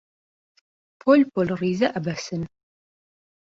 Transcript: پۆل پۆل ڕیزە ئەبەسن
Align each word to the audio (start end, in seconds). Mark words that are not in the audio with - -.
پۆل 1.01 1.21
پۆل 1.33 1.47
ڕیزە 1.61 1.87
ئەبەسن 1.93 2.41